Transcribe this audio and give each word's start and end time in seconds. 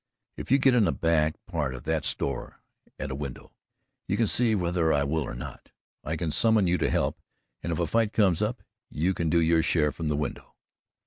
"If 0.35 0.49
you 0.49 0.57
get 0.57 0.73
in 0.73 0.85
the 0.85 0.91
back 0.91 1.35
part 1.45 1.75
of 1.75 1.83
that 1.83 2.05
store 2.05 2.63
at 2.97 3.11
a 3.11 3.15
window, 3.15 3.53
you 4.07 4.17
can 4.17 4.25
see 4.25 4.55
whether 4.55 4.91
I 4.91 5.03
will 5.03 5.21
or 5.21 5.35
not. 5.35 5.69
I 6.03 6.15
can 6.15 6.31
summon 6.31 6.65
you 6.65 6.79
to 6.79 6.89
help, 6.89 7.21
and 7.61 7.71
if 7.71 7.77
a 7.77 7.85
fight 7.85 8.11
comes 8.11 8.41
up 8.41 8.63
you 8.89 9.13
can 9.13 9.29
do 9.29 9.39
your 9.39 9.61
share 9.61 9.91
from 9.91 10.07
the 10.07 10.17
window." 10.17 10.55